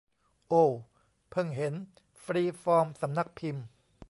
[0.47, 0.71] โอว
[1.31, 1.73] เพิ่งเห็น
[2.23, 3.65] ฟรีฟอร์มสำนักพิมพ์